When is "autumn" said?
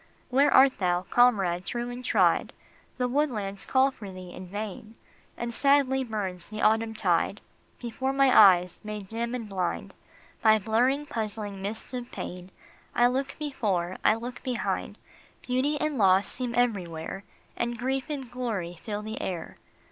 6.63-6.95